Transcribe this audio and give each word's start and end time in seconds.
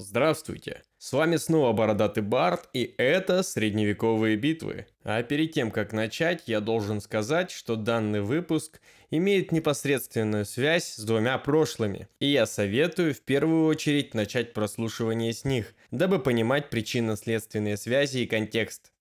Здравствуйте! 0.00 0.82
С 0.96 1.12
вами 1.12 1.36
снова 1.36 1.74
Бородатый 1.74 2.22
Барт, 2.22 2.70
и 2.72 2.94
это 2.96 3.42
средневековые 3.42 4.36
битвы. 4.36 4.86
А 5.04 5.22
перед 5.22 5.52
тем, 5.52 5.70
как 5.70 5.92
начать, 5.92 6.44
я 6.46 6.60
должен 6.60 7.02
сказать, 7.02 7.50
что 7.50 7.76
данный 7.76 8.22
выпуск 8.22 8.80
имеет 9.10 9.52
непосредственную 9.52 10.46
связь 10.46 10.94
с 10.94 11.04
двумя 11.04 11.36
прошлыми, 11.36 12.08
и 12.18 12.28
я 12.28 12.46
советую 12.46 13.12
в 13.14 13.20
первую 13.20 13.66
очередь 13.66 14.14
начать 14.14 14.54
прослушивание 14.54 15.34
с 15.34 15.44
них, 15.44 15.74
дабы 15.90 16.18
понимать 16.18 16.70
причинно-следственные 16.70 17.76
связи 17.76 18.20
и 18.20 18.26
контекст. 18.26 18.92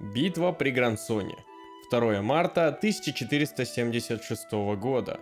Битва 0.00 0.52
при 0.52 0.70
Грансоне. 0.70 1.36
2 1.90 2.20
марта 2.20 2.68
1476 2.68 4.52
года. 4.78 5.18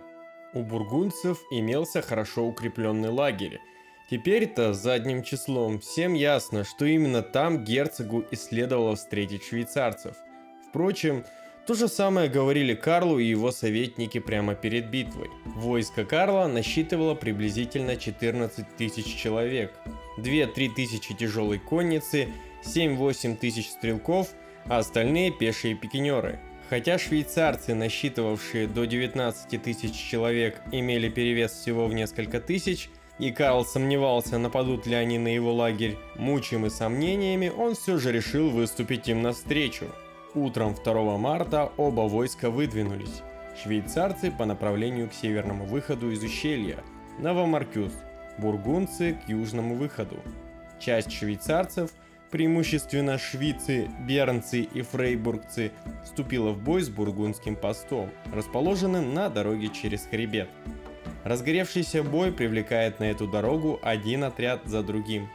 У 0.53 0.63
бургундцев 0.63 1.39
имелся 1.51 2.01
хорошо 2.01 2.43
укрепленный 2.45 3.09
лагерь, 3.09 3.61
Теперь-то 4.11 4.73
задним 4.73 5.23
числом 5.23 5.79
всем 5.79 6.15
ясно, 6.15 6.65
что 6.65 6.83
именно 6.83 7.21
там 7.21 7.63
герцогу 7.63 8.25
и 8.29 8.35
следовало 8.35 8.97
встретить 8.97 9.45
швейцарцев. 9.45 10.17
Впрочем, 10.67 11.23
то 11.65 11.75
же 11.75 11.87
самое 11.87 12.29
говорили 12.29 12.75
Карлу 12.75 13.19
и 13.19 13.23
его 13.23 13.51
советники 13.51 14.19
прямо 14.19 14.53
перед 14.53 14.89
битвой. 14.89 15.29
Войско 15.45 16.03
Карла 16.03 16.47
насчитывало 16.47 17.15
приблизительно 17.15 17.95
14 17.95 18.75
тысяч 18.75 19.05
человек, 19.15 19.71
2-3 20.17 20.75
тысячи 20.75 21.13
тяжелой 21.13 21.59
конницы, 21.59 22.27
7-8 22.65 23.37
тысяч 23.37 23.69
стрелков, 23.69 24.31
а 24.65 24.79
остальные 24.79 25.31
пешие 25.31 25.73
пикинеры. 25.73 26.37
Хотя 26.69 26.97
швейцарцы, 26.97 27.75
насчитывавшие 27.75 28.67
до 28.67 28.83
19 28.83 29.63
тысяч 29.63 29.95
человек, 29.95 30.59
имели 30.73 31.07
перевес 31.07 31.53
всего 31.53 31.87
в 31.87 31.93
несколько 31.93 32.41
тысяч– 32.41 32.89
и 33.21 33.31
Карл 33.31 33.63
сомневался, 33.63 34.39
нападут 34.39 34.87
ли 34.87 34.95
они 34.95 35.19
на 35.19 35.27
его 35.27 35.53
лагерь, 35.53 35.99
мучимый 36.17 36.71
сомнениями, 36.71 37.49
он 37.55 37.75
все 37.75 37.99
же 37.99 38.11
решил 38.11 38.49
выступить 38.49 39.07
им 39.07 39.21
навстречу. 39.21 39.85
Утром 40.33 40.73
2 40.73 41.17
марта 41.17 41.71
оба 41.77 42.01
войска 42.01 42.49
выдвинулись. 42.49 43.21
Швейцарцы 43.61 44.31
по 44.31 44.45
направлению 44.45 45.07
к 45.07 45.13
северному 45.13 45.65
выходу 45.65 46.09
из 46.09 46.23
ущелья, 46.23 46.83
Новомаркюс, 47.19 47.93
бургунцы 48.39 49.15
к 49.23 49.29
южному 49.29 49.75
выходу. 49.75 50.17
Часть 50.79 51.11
швейцарцев, 51.11 51.91
преимущественно 52.31 53.19
швицы, 53.19 53.87
бернцы 53.99 54.61
и 54.61 54.81
фрейбургцы, 54.81 55.71
вступила 56.03 56.53
в 56.53 56.63
бой 56.63 56.81
с 56.81 56.89
бургундским 56.89 57.55
постом, 57.55 58.09
расположенным 58.33 59.13
на 59.13 59.29
дороге 59.29 59.67
через 59.67 60.05
хребет. 60.05 60.49
Разгоревшийся 61.23 62.03
бой 62.03 62.31
привлекает 62.31 62.99
на 62.99 63.05
эту 63.05 63.27
дорогу 63.27 63.79
один 63.83 64.23
отряд 64.23 64.61
за 64.65 64.81
другим. 64.81 65.29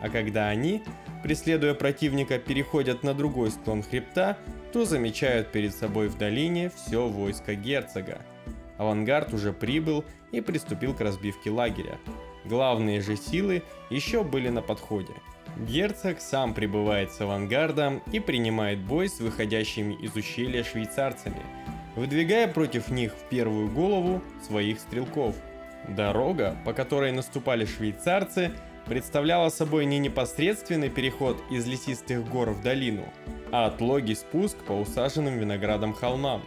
А 0.00 0.08
когда 0.08 0.48
они, 0.48 0.82
преследуя 1.22 1.74
противника, 1.74 2.38
переходят 2.38 3.02
на 3.02 3.14
другой 3.14 3.50
склон 3.50 3.82
хребта, 3.82 4.38
то 4.72 4.84
замечают 4.84 5.52
перед 5.52 5.74
собой 5.74 6.08
в 6.08 6.16
долине 6.16 6.70
все 6.74 7.08
войско 7.08 7.54
герцога. 7.54 8.22
Авангард 8.78 9.32
уже 9.32 9.52
прибыл 9.52 10.04
и 10.32 10.40
приступил 10.40 10.94
к 10.94 11.00
разбивке 11.00 11.50
лагеря. 11.50 11.98
Главные 12.44 13.00
же 13.00 13.16
силы 13.16 13.62
еще 13.90 14.24
были 14.24 14.48
на 14.48 14.62
подходе. 14.62 15.12
Герцог 15.56 16.20
сам 16.20 16.54
прибывает 16.54 17.12
с 17.12 17.20
авангардом 17.20 18.02
и 18.10 18.18
принимает 18.20 18.80
бой 18.80 19.08
с 19.08 19.20
выходящими 19.20 19.94
из 19.94 20.16
ущелья 20.16 20.64
швейцарцами– 20.64 21.42
выдвигая 21.96 22.48
против 22.48 22.88
них 22.90 23.12
в 23.12 23.28
первую 23.28 23.70
голову 23.70 24.22
своих 24.46 24.80
стрелков. 24.80 25.36
Дорога, 25.88 26.56
по 26.64 26.72
которой 26.72 27.12
наступали 27.12 27.64
швейцарцы, 27.64 28.52
представляла 28.86 29.48
собой 29.48 29.84
не 29.84 29.98
непосредственный 29.98 30.90
переход 30.90 31.42
из 31.50 31.66
лесистых 31.66 32.28
гор 32.28 32.50
в 32.50 32.62
долину, 32.62 33.04
а 33.50 33.66
отлогий 33.66 34.16
спуск 34.16 34.56
по 34.58 34.72
усаженным 34.72 35.38
виноградом 35.38 35.92
холмам. 35.92 36.42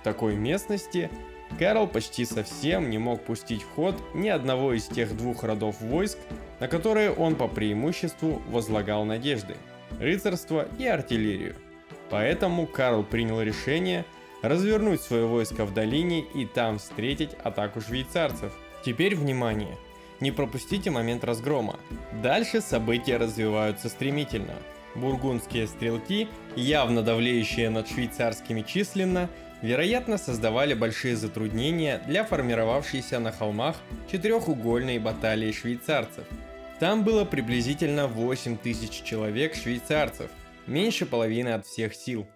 В 0.00 0.02
такой 0.02 0.36
местности 0.36 1.10
Карл 1.58 1.86
почти 1.86 2.24
совсем 2.24 2.90
не 2.90 2.98
мог 2.98 3.24
пустить 3.24 3.62
в 3.62 3.70
ход 3.74 3.96
ни 4.14 4.28
одного 4.28 4.72
из 4.72 4.86
тех 4.86 5.16
двух 5.16 5.44
родов 5.44 5.80
войск, 5.80 6.18
на 6.58 6.68
которые 6.68 7.12
он 7.12 7.36
по 7.36 7.48
преимуществу 7.48 8.42
возлагал 8.48 9.04
надежды– 9.04 9.56
рыцарство 10.00 10.68
и 10.78 10.86
артиллерию. 10.86 11.54
Поэтому 12.10 12.66
Карл 12.66 13.02
принял 13.02 13.40
решение– 13.42 14.04
развернуть 14.48 15.00
свое 15.00 15.26
войско 15.26 15.64
в 15.64 15.74
долине 15.74 16.20
и 16.20 16.46
там 16.46 16.78
встретить 16.78 17.34
атаку 17.42 17.80
швейцарцев. 17.80 18.52
Теперь 18.84 19.16
внимание! 19.16 19.76
Не 20.20 20.32
пропустите 20.32 20.90
момент 20.90 21.24
разгрома. 21.24 21.78
Дальше 22.22 22.60
события 22.60 23.18
развиваются 23.18 23.88
стремительно. 23.88 24.54
Бургундские 24.94 25.66
стрелки, 25.66 26.28
явно 26.54 27.02
давлеющие 27.02 27.68
над 27.68 27.86
швейцарскими 27.88 28.62
численно, 28.62 29.28
вероятно 29.60 30.16
создавали 30.16 30.72
большие 30.74 31.16
затруднения 31.16 32.02
для 32.06 32.24
формировавшейся 32.24 33.18
на 33.18 33.32
холмах 33.32 33.76
четырехугольной 34.10 34.98
баталии 34.98 35.52
швейцарцев. 35.52 36.24
Там 36.80 37.04
было 37.04 37.24
приблизительно 37.24 38.06
8 38.06 38.56
тысяч 38.58 39.02
человек 39.02 39.54
швейцарцев, 39.54 40.30
меньше 40.66 41.06
половины 41.06 41.50
от 41.50 41.66
всех 41.66 41.94
сил. 41.94 42.26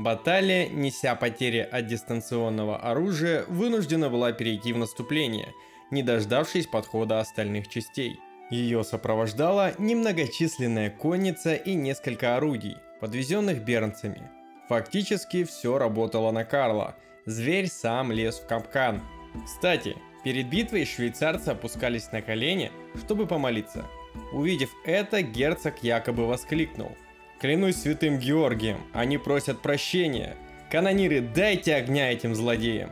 Баталия, 0.00 0.66
неся 0.66 1.14
потери 1.14 1.58
от 1.58 1.86
дистанционного 1.86 2.78
оружия, 2.78 3.44
вынуждена 3.48 4.08
была 4.08 4.32
перейти 4.32 4.72
в 4.72 4.78
наступление, 4.78 5.52
не 5.90 6.02
дождавшись 6.02 6.66
подхода 6.66 7.20
остальных 7.20 7.68
частей. 7.68 8.18
Ее 8.50 8.82
сопровождала 8.82 9.74
немногочисленная 9.76 10.88
конница 10.88 11.54
и 11.54 11.74
несколько 11.74 12.38
орудий, 12.38 12.78
подвезенных 13.00 13.62
бернцами. 13.62 14.30
Фактически 14.70 15.44
все 15.44 15.76
работало 15.76 16.30
на 16.30 16.44
Карла, 16.46 16.96
зверь 17.26 17.68
сам 17.68 18.10
лез 18.10 18.40
в 18.40 18.46
капкан. 18.46 19.02
Кстати, 19.44 19.98
перед 20.24 20.48
битвой 20.48 20.86
швейцарцы 20.86 21.50
опускались 21.50 22.10
на 22.10 22.22
колени, 22.22 22.72
чтобы 23.04 23.26
помолиться. 23.26 23.84
Увидев 24.32 24.70
это, 24.86 25.20
герцог 25.20 25.82
якобы 25.82 26.26
воскликнул– 26.26 26.96
Клянусь 27.40 27.76
святым 27.76 28.18
Георгием, 28.18 28.82
они 28.92 29.16
просят 29.16 29.62
прощения. 29.62 30.36
Канониры, 30.70 31.22
дайте 31.22 31.74
огня 31.74 32.12
этим 32.12 32.34
злодеям. 32.34 32.90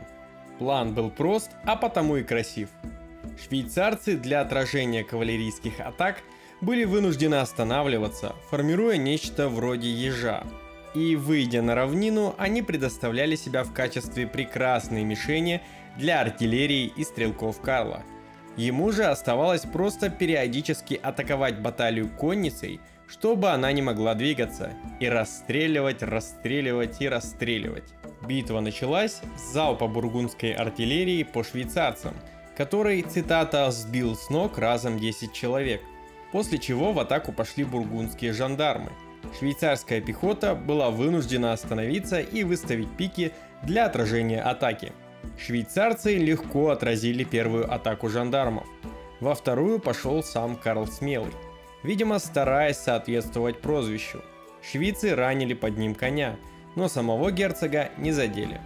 План 0.57 0.95
был 0.95 1.11
прост, 1.11 1.51
а 1.65 1.75
потому 1.75 2.17
и 2.17 2.23
красив. 2.23 2.69
Швейцарцы 3.45 4.17
для 4.17 4.41
отражения 4.41 5.03
кавалерийских 5.03 5.79
атак 5.79 6.23
были 6.61 6.83
вынуждены 6.83 7.35
останавливаться, 7.35 8.35
формируя 8.49 8.97
нечто 8.97 9.49
вроде 9.49 9.91
ежа. 9.91 10.43
И 10.95 11.15
выйдя 11.15 11.61
на 11.61 11.75
равнину, 11.75 12.33
они 12.39 12.63
предоставляли 12.63 13.35
себя 13.35 13.63
в 13.63 13.71
качестве 13.71 14.25
прекрасной 14.25 15.03
мишени 15.03 15.61
для 15.95 16.21
артиллерии 16.21 16.91
и 16.97 17.03
стрелков 17.03 17.61
Карла. 17.61 18.01
Ему 18.59 18.91
же 18.91 19.05
оставалось 19.05 19.61
просто 19.61 20.09
периодически 20.09 20.99
атаковать 21.01 21.59
баталию 21.59 22.09
конницей– 22.09 22.79
чтобы 23.09 23.49
она 23.49 23.71
не 23.71 23.81
могла 23.81 24.13
двигаться, 24.13 24.71
и 24.99 25.09
расстреливать, 25.09 26.03
расстреливать 26.03 27.01
и 27.01 27.09
расстреливать. 27.09 27.95
Битва 28.27 28.59
началась 28.59 29.21
с 29.35 29.51
залпа 29.51 29.87
бургундской 29.87 30.53
артиллерии 30.53 31.23
по 31.23 31.43
швейцарцам, 31.43 32.13
который, 32.55 33.01
цитата, 33.01 33.71
«сбил 33.71 34.15
с 34.15 34.29
ног 34.29 34.57
разом 34.57 34.99
10 34.99 35.33
человек», 35.33 35.81
после 36.31 36.59
чего 36.59 36.93
в 36.93 36.99
атаку 36.99 37.31
пошли 37.31 37.63
бургундские 37.63 38.33
жандармы. 38.33 38.91
Швейцарская 39.39 40.01
пехота 40.01 40.53
была 40.53 40.91
вынуждена 40.91 41.53
остановиться 41.53 42.19
и 42.19 42.43
выставить 42.43 42.95
пики 42.95 43.31
для 43.63 43.87
отражения 43.87 44.41
атаки. 44.41 44.93
Швейцарцы 45.37 46.17
легко 46.17 46.69
отразили 46.69 47.23
первую 47.23 47.71
атаку 47.73 48.09
жандармов. 48.09 48.67
Во 49.19 49.35
вторую 49.35 49.79
пошел 49.79 50.23
сам 50.23 50.55
Карл 50.55 50.87
Смелый– 50.87 51.33
видимо 51.83 52.19
стараясь 52.19 52.77
соответствовать 52.77 53.61
прозвищу. 53.61 54.21
Швейцы 54.61 55.15
ранили 55.15 55.53
под 55.53 55.77
ним 55.77 55.95
коня, 55.95 56.35
но 56.75 56.87
самого 56.87 57.31
герцога 57.31 57.89
не 57.97 58.11
задели. 58.11 58.59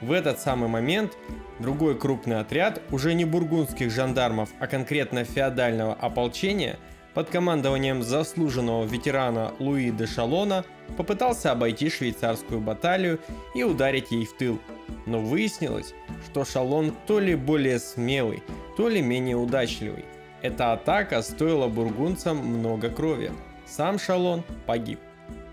В 0.00 0.12
этот 0.12 0.40
самый 0.40 0.68
момент 0.68 1.16
другой 1.58 1.98
крупный 1.98 2.40
отряд, 2.40 2.80
уже 2.90 3.14
не 3.14 3.24
бургундских 3.24 3.90
жандармов, 3.90 4.50
а 4.58 4.66
конкретно 4.66 5.24
феодального 5.24 5.94
ополчения, 5.94 6.78
под 7.14 7.30
командованием 7.30 8.02
заслуженного 8.02 8.84
ветерана 8.84 9.52
Луи 9.58 9.90
де 9.90 10.06
Шалона, 10.06 10.64
попытался 10.96 11.52
обойти 11.52 11.88
швейцарскую 11.88 12.60
баталию 12.60 13.20
и 13.54 13.62
ударить 13.62 14.10
ей 14.10 14.26
в 14.26 14.36
тыл. 14.36 14.58
Но 15.06 15.20
выяснилось, 15.20 15.94
что 16.26 16.44
Шалон 16.44 16.92
то 17.06 17.20
ли 17.20 17.34
более 17.34 17.78
смелый, 17.78 18.42
то 18.76 18.88
ли 18.88 19.00
менее 19.00 19.36
удачливый. 19.36 20.04
Эта 20.42 20.72
атака 20.72 21.22
стоила 21.22 21.68
бургунцам 21.68 22.36
много 22.36 22.90
крови. 22.90 23.32
Сам 23.66 23.98
Шалон 23.98 24.42
погиб. 24.66 24.98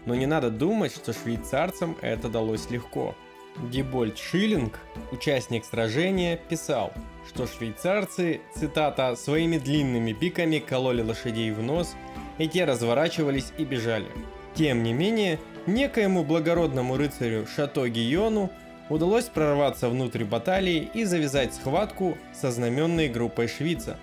Но 0.05 0.15
не 0.15 0.25
надо 0.25 0.49
думать, 0.49 0.93
что 0.93 1.13
швейцарцам 1.13 1.95
это 2.01 2.27
далось 2.27 2.69
легко. 2.69 3.15
Дибольд 3.57 4.17
Шиллинг, 4.17 4.79
участник 5.11 5.65
сражения, 5.65 6.37
писал, 6.37 6.93
что 7.27 7.47
швейцарцы, 7.47 8.41
цитата, 8.55 9.15
«своими 9.15 9.57
длинными 9.57 10.13
пиками 10.13 10.59
кололи 10.59 11.01
лошадей 11.01 11.51
в 11.51 11.61
нос, 11.61 11.95
и 12.37 12.47
те 12.47 12.65
разворачивались 12.65 13.53
и 13.57 13.65
бежали». 13.65 14.07
Тем 14.53 14.83
не 14.83 14.93
менее, 14.93 15.39
некоему 15.65 16.23
благородному 16.23 16.97
рыцарю 16.97 17.47
Шато 17.47 17.87
Гиону 17.87 18.51
удалось 18.89 19.25
прорваться 19.25 19.89
внутрь 19.89 20.25
баталии 20.25 20.89
и 20.93 21.05
завязать 21.05 21.53
схватку 21.53 22.17
со 22.33 22.51
знаменной 22.51 23.07
группой 23.07 23.47
Швица. 23.47 23.97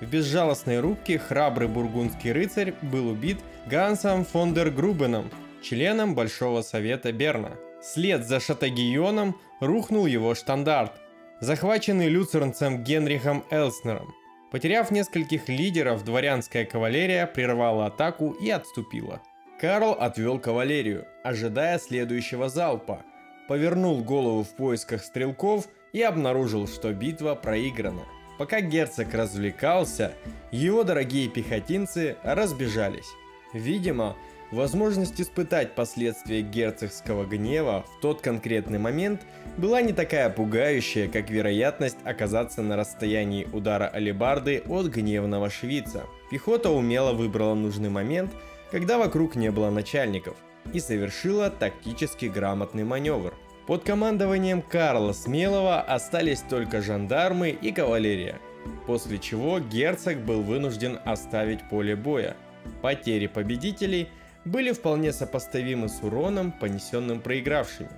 В 0.00 0.06
безжалостной 0.06 0.80
рубке 0.80 1.18
храбрый 1.18 1.68
бургундский 1.68 2.32
рыцарь 2.32 2.74
был 2.80 3.08
убит 3.08 3.38
Гансом 3.66 4.24
фон 4.24 4.54
дер 4.54 4.70
Грубеном, 4.70 5.30
членом 5.62 6.14
Большого 6.14 6.62
Совета 6.62 7.12
Берна. 7.12 7.50
След 7.82 8.26
за 8.26 8.40
Шатагионом 8.40 9.40
рухнул 9.60 10.04
его 10.04 10.34
штандарт, 10.34 10.92
захваченный 11.40 12.08
люцернцем 12.08 12.84
Генрихом 12.84 13.44
Элснером. 13.50 14.14
Потеряв 14.50 14.90
нескольких 14.90 15.48
лидеров, 15.48 16.04
дворянская 16.04 16.66
кавалерия 16.66 17.26
прервала 17.26 17.86
атаку 17.86 18.32
и 18.32 18.50
отступила. 18.50 19.22
Карл 19.58 19.92
отвел 19.92 20.38
кавалерию, 20.38 21.06
ожидая 21.22 21.78
следующего 21.78 22.48
залпа, 22.48 23.02
повернул 23.48 24.02
голову 24.02 24.42
в 24.42 24.56
поисках 24.56 25.02
стрелков 25.02 25.68
и 25.92 26.02
обнаружил, 26.02 26.66
что 26.66 26.92
битва 26.92 27.34
проиграна. 27.34 28.04
Пока 28.38 28.60
герцог 28.60 29.12
развлекался, 29.14 30.12
его 30.50 30.82
дорогие 30.82 31.28
пехотинцы 31.28 32.16
разбежались. 32.22 33.08
Видимо, 33.52 34.16
возможность 34.52 35.20
испытать 35.20 35.74
последствия 35.74 36.42
герцогского 36.42 37.24
гнева 37.24 37.84
в 37.86 38.00
тот 38.00 38.20
конкретный 38.20 38.78
момент 38.78 39.22
была 39.56 39.80
не 39.82 39.92
такая 39.92 40.30
пугающая, 40.30 41.08
как 41.08 41.30
вероятность 41.30 41.98
оказаться 42.04 42.62
на 42.62 42.76
расстоянии 42.76 43.48
удара 43.52 43.88
алебарды 43.88 44.62
от 44.66 44.86
гневного 44.86 45.50
швейца. 45.50 46.04
Пехота 46.30 46.70
умело 46.70 47.12
выбрала 47.12 47.54
нужный 47.54 47.90
момент, 47.90 48.32
когда 48.70 48.98
вокруг 48.98 49.34
не 49.34 49.50
было 49.50 49.70
начальников, 49.70 50.36
и 50.72 50.80
совершила 50.80 51.50
тактически 51.50 52.26
грамотный 52.26 52.84
маневр. 52.84 53.34
Под 53.66 53.84
командованием 53.84 54.62
Карла 54.62 55.12
Смелого 55.12 55.80
остались 55.80 56.40
только 56.40 56.80
жандармы 56.82 57.50
и 57.50 57.72
кавалерия, 57.72 58.38
после 58.86 59.18
чего 59.18 59.60
герцог 59.60 60.18
был 60.18 60.42
вынужден 60.42 60.98
оставить 61.04 61.68
поле 61.68 61.94
боя. 61.94 62.36
Потери 62.82 63.26
победителей 63.26 64.08
были 64.44 64.72
вполне 64.72 65.12
сопоставимы 65.12 65.88
с 65.88 66.02
уроном, 66.02 66.52
понесенным 66.52 67.20
проигравшими. 67.20 67.90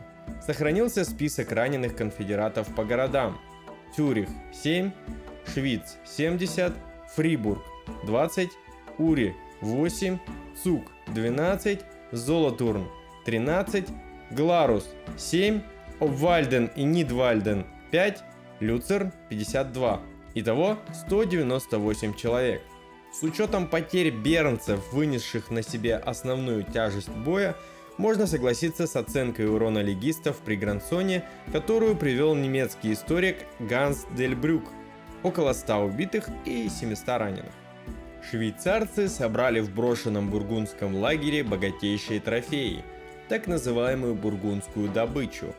Сохранился 0.44 1.04
список 1.04 1.52
раненых 1.52 1.96
конфедератов 1.96 2.74
по 2.74 2.84
городам. 2.84 3.40
Тюрих 3.96 4.28
7, 4.52 4.90
Швиц 5.52 5.98
70, 6.04 6.72
Фрибург 7.14 7.62
20, 8.04 8.50
Ури 8.98 9.34
8, 9.60 10.18
Цук 10.62 10.84
12, 11.08 11.80
Золотурн 12.12 12.88
13, 13.24 13.86
Гларус 14.30 14.88
7, 15.18 15.60
Обвальден 16.00 16.70
и 16.74 16.84
Нидвальден 16.84 17.66
5, 17.90 18.24
Люцерн 18.60 19.12
52. 19.28 20.00
Итого 20.34 20.78
198 20.92 22.14
человек. 22.14 22.62
С 23.12 23.22
учетом 23.22 23.66
потерь 23.66 24.10
бернцев, 24.10 24.90
вынесших 24.90 25.50
на 25.50 25.62
себе 25.62 25.96
основную 25.96 26.64
тяжесть 26.64 27.10
боя, 27.10 27.54
можно 27.98 28.26
согласиться 28.26 28.86
с 28.86 28.96
оценкой 28.96 29.54
урона 29.54 29.80
легистов 29.80 30.38
при 30.38 30.56
Грансоне, 30.56 31.22
которую 31.52 31.94
привел 31.94 32.34
немецкий 32.34 32.94
историк 32.94 33.36
Ганс 33.58 34.06
Дель 34.16 34.34
Брюк. 34.34 34.64
Около 35.22 35.52
100 35.52 35.84
убитых 35.84 36.30
и 36.46 36.70
700 36.70 37.08
раненых. 37.08 37.52
Швейцарцы 38.30 39.08
собрали 39.08 39.60
в 39.60 39.74
брошенном 39.74 40.30
бургундском 40.30 40.96
лагере 40.96 41.44
богатейшие 41.44 42.18
трофеи, 42.18 42.82
так 43.28 43.46
называемую 43.46 44.14
бургундскую 44.14 44.88
добычу. 44.88 45.54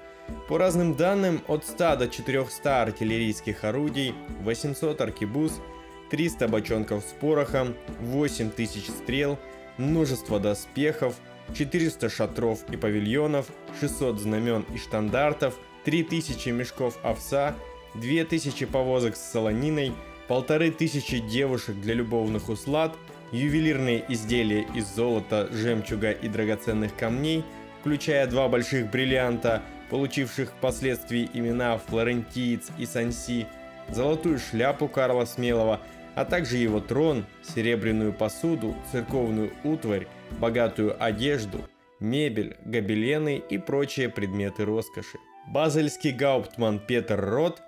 По 0.49 0.57
разным 0.57 0.95
данным, 0.95 1.43
от 1.47 1.65
100 1.65 1.97
до 1.97 2.07
400 2.07 2.81
артиллерийских 2.81 3.63
орудий, 3.63 4.15
800 4.41 4.99
аркебуз– 5.01 5.61
300 6.13 6.47
бочонков 6.47 7.03
с 7.03 7.11
порохом, 7.19 7.73
8000 8.01 8.87
стрел, 8.87 9.39
множество 9.79 10.39
доспехов, 10.39 11.15
400 11.55 12.07
шатров 12.07 12.59
и 12.69 12.77
павильонов, 12.77 13.47
600 13.81 14.19
знамен 14.19 14.63
и 14.75 14.77
штандартов, 14.77 15.55
3000 15.85 16.49
мешков 16.49 16.99
овса, 17.01 17.55
2000 17.95 18.67
повозок 18.67 19.15
с 19.15 19.31
солониной, 19.31 19.91
полторы 20.27 20.69
тысячи 20.69 21.17
девушек 21.17 21.77
для 21.77 21.95
любовных 21.95 22.47
услад, 22.47 22.95
ювелирные 23.31 24.05
изделия 24.07 24.67
из 24.75 24.85
золота, 24.85 25.49
жемчуга 25.51 26.11
и 26.11 26.27
драгоценных 26.27 26.95
камней, 26.95 27.43
включая 27.81 28.27
два 28.27 28.47
больших 28.49 28.91
бриллианта, 28.91 29.63
получивших 29.89 30.51
впоследствии 30.51 31.27
имена 31.33 31.79
Флорентиец 31.79 32.69
и 32.77 32.85
Санси, 32.85 33.47
золотую 33.89 34.37
шляпу 34.37 34.87
Карла 34.87 35.25
Смелого– 35.25 35.81
а 36.15 36.25
также 36.25 36.57
его 36.57 36.79
трон, 36.79 37.25
серебряную 37.41 38.13
посуду, 38.13 38.75
церковную 38.91 39.51
утварь, 39.63 40.07
богатую 40.39 41.01
одежду, 41.03 41.59
мебель, 41.99 42.57
гобелены 42.65 43.37
и 43.37 43.57
прочие 43.57 44.09
предметы 44.09 44.65
роскоши. 44.65 45.17
Базельский 45.47 46.11
гауптман 46.11 46.79
Петр 46.79 47.19
Рот 47.19 47.61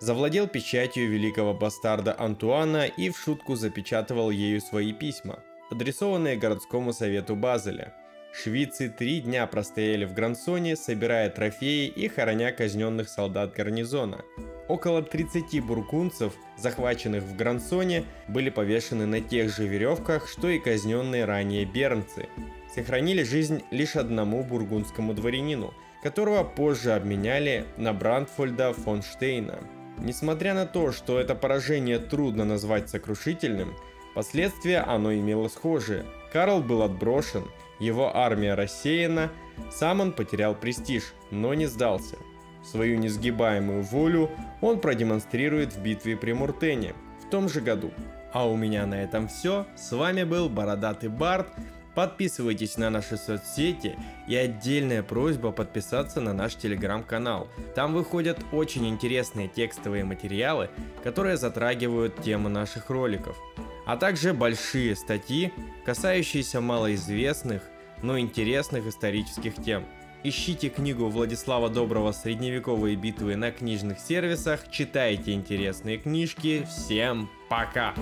завладел 0.00 0.48
печатью 0.48 1.08
великого 1.08 1.54
бастарда 1.54 2.14
Антуана 2.18 2.86
и 2.86 3.10
в 3.10 3.18
шутку 3.18 3.54
запечатывал 3.54 4.30
ею 4.30 4.60
свои 4.60 4.92
письма, 4.92 5.38
адресованные 5.70 6.36
городскому 6.36 6.92
совету 6.92 7.36
Базеля. 7.36 7.94
Швицы 8.34 8.88
три 8.88 9.20
дня 9.20 9.46
простояли 9.46 10.04
в 10.06 10.14
Грансоне, 10.14 10.74
собирая 10.74 11.30
трофеи 11.30 11.86
и 11.86 12.08
хороня 12.08 12.50
казненных 12.50 13.08
солдат 13.08 13.54
гарнизона. 13.54 14.24
Около 14.68 15.02
30 15.02 15.60
бургунцев, 15.60 16.34
захваченных 16.56 17.24
в 17.24 17.36
Грансоне, 17.36 18.04
были 18.28 18.48
повешены 18.48 19.06
на 19.06 19.20
тех 19.20 19.50
же 19.50 19.66
веревках, 19.66 20.28
что 20.28 20.48
и 20.48 20.58
казненные 20.58 21.24
ранее 21.24 21.64
бернцы. 21.64 22.28
Сохранили 22.74 23.22
жизнь 23.22 23.62
лишь 23.70 23.96
одному 23.96 24.44
бургундскому 24.44 25.14
дворянину, 25.14 25.74
которого 26.02 26.44
позже 26.44 26.92
обменяли 26.92 27.66
на 27.76 27.92
Брандфольда 27.92 28.72
фон 28.72 29.02
Штейна. 29.02 29.58
Несмотря 29.98 30.54
на 30.54 30.64
то, 30.64 30.92
что 30.92 31.18
это 31.18 31.34
поражение 31.34 31.98
трудно 31.98 32.44
назвать 32.44 32.88
сокрушительным, 32.88 33.74
последствия 34.14 34.78
оно 34.78 35.12
имело 35.12 35.48
схожие. 35.48 36.06
Карл 36.32 36.62
был 36.62 36.82
отброшен, 36.82 37.44
его 37.78 38.16
армия 38.16 38.54
рассеяна, 38.54 39.30
сам 39.70 40.00
он 40.00 40.12
потерял 40.12 40.54
престиж, 40.54 41.12
но 41.30 41.52
не 41.52 41.66
сдался– 41.66 42.16
Свою 42.62 42.98
несгибаемую 42.98 43.82
волю 43.82 44.30
он 44.60 44.80
продемонстрирует 44.80 45.74
в 45.74 45.82
битве 45.82 46.16
при 46.16 46.32
Муртене 46.32 46.94
в 47.24 47.30
том 47.30 47.48
же 47.48 47.60
году. 47.60 47.90
А 48.32 48.48
у 48.48 48.56
меня 48.56 48.86
на 48.86 49.02
этом 49.02 49.28
все. 49.28 49.66
С 49.76 49.92
вами 49.92 50.24
был 50.24 50.48
Бородатый 50.48 51.08
Барт. 51.08 51.48
Подписывайтесь 51.94 52.78
на 52.78 52.88
наши 52.88 53.18
соцсети 53.18 53.98
и 54.26 54.34
отдельная 54.34 55.02
просьба 55.02 55.52
подписаться 55.52 56.22
на 56.22 56.32
наш 56.32 56.54
телеграм-канал. 56.54 57.48
Там 57.74 57.92
выходят 57.92 58.38
очень 58.50 58.88
интересные 58.88 59.48
текстовые 59.48 60.04
материалы, 60.04 60.70
которые 61.04 61.36
затрагивают 61.36 62.22
тему 62.22 62.48
наших 62.48 62.88
роликов, 62.88 63.36
а 63.84 63.98
также 63.98 64.32
большие 64.32 64.96
статьи, 64.96 65.52
касающиеся 65.84 66.62
малоизвестных, 66.62 67.62
но 68.02 68.18
интересных 68.18 68.86
исторических 68.86 69.54
тем. 69.56 69.84
Ищите 70.24 70.68
книгу 70.68 71.08
Владислава 71.08 71.68
Доброго 71.68 72.12
«Средневековые 72.12 72.94
битвы» 72.94 73.34
на 73.34 73.50
книжных 73.50 73.98
сервисах, 73.98 74.70
читайте 74.70 75.32
интересные 75.32 75.98
книжки. 75.98 76.66
Всем 76.70 77.28
пока! 77.48 77.94